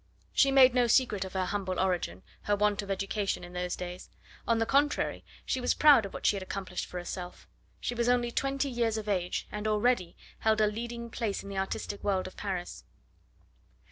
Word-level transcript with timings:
She 0.33 0.49
made 0.49 0.73
no 0.73 0.87
secret 0.87 1.23
of 1.25 1.33
her 1.33 1.45
humble 1.45 1.79
origin, 1.79 2.23
her 2.45 2.55
want 2.55 2.81
of 2.81 2.89
education 2.89 3.43
in 3.43 3.53
those 3.53 3.75
days; 3.75 4.09
on 4.47 4.57
the 4.57 4.65
contrary, 4.65 5.23
she 5.45 5.61
was 5.61 5.75
proud 5.75 6.07
of 6.07 6.13
what 6.15 6.25
she 6.25 6.35
had 6.35 6.41
accomplished 6.41 6.87
for 6.87 6.97
herself. 6.97 7.47
She 7.79 7.93
was 7.93 8.09
only 8.09 8.31
twenty 8.31 8.71
years 8.71 8.97
of 8.97 9.07
age, 9.07 9.47
and 9.51 9.67
already 9.67 10.17
held 10.39 10.59
a 10.59 10.65
leading 10.65 11.11
place 11.11 11.43
in 11.43 11.49
the 11.49 11.59
artistic 11.59 12.03
world 12.03 12.25
of 12.25 12.35
Paris. 12.35 12.83